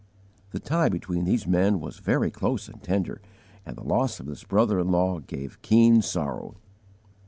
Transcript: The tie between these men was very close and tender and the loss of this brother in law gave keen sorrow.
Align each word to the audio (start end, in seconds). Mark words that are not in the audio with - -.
The 0.49 0.59
tie 0.59 0.89
between 0.89 1.25
these 1.25 1.45
men 1.45 1.79
was 1.79 1.99
very 1.99 2.31
close 2.31 2.67
and 2.67 2.81
tender 2.81 3.21
and 3.67 3.75
the 3.77 3.83
loss 3.83 4.19
of 4.19 4.25
this 4.25 4.43
brother 4.43 4.79
in 4.79 4.89
law 4.89 5.19
gave 5.19 5.61
keen 5.61 6.01
sorrow. 6.01 6.55